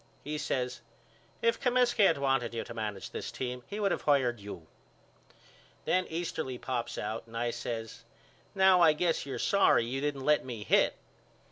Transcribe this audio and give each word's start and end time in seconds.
He 0.23 0.39
says 0.39 0.81
If 1.43 1.59
Comiskey 1.61 2.07
had 2.07 2.17
wanted 2.17 2.55
you 2.55 2.63
to 2.63 2.73
manage 2.73 3.11
this 3.11 3.31
team 3.31 3.61
he 3.67 3.79
would 3.79 3.91
of 3.91 4.01
hired 4.01 4.39
you. 4.39 4.65
Then 5.85 6.07
Easterly 6.07 6.57
pops 6.57 6.97
out 6.97 7.27
and 7.27 7.37
I 7.37 7.51
says 7.51 8.03
Now 8.55 8.81
I 8.81 8.93
guess 8.93 9.27
you're 9.27 9.37
sorry 9.37 9.85
you 9.85 10.01
didn't 10.01 10.25
let 10.25 10.43
me 10.43 10.63
hit. 10.63 10.95